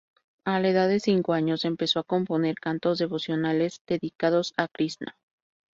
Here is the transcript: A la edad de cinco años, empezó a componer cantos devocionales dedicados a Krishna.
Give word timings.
A 0.45 0.59
la 0.59 0.69
edad 0.69 0.87
de 0.89 0.99
cinco 0.99 1.33
años, 1.33 1.63
empezó 1.63 1.99
a 1.99 2.03
componer 2.03 2.55
cantos 2.55 2.97
devocionales 2.97 3.83
dedicados 3.85 4.51
a 4.57 4.67
Krishna. 4.67 5.15